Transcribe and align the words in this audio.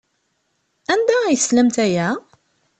Anda 0.93 1.15
ay 1.23 1.37
teslamt 1.39 1.77
aya? 1.85 2.09